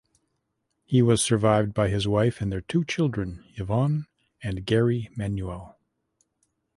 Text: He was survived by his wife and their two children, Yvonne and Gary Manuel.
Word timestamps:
He 0.83 1.03
was 1.03 1.23
survived 1.23 1.75
by 1.75 1.89
his 1.89 2.07
wife 2.07 2.41
and 2.41 2.51
their 2.51 2.61
two 2.61 2.83
children, 2.83 3.45
Yvonne 3.53 4.07
and 4.41 4.65
Gary 4.65 5.11
Manuel. 5.15 5.77